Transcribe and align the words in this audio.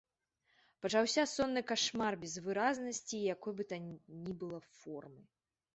Пачаўся 0.85 1.25
сонны 1.33 1.63
кашмар, 1.73 2.13
без 2.23 2.33
выразнасці 2.47 3.15
і 3.19 3.23
якой 3.35 3.53
бы 3.61 3.69
там 3.75 3.83
ні 4.25 4.33
было 4.43 4.59
формы. 4.81 5.21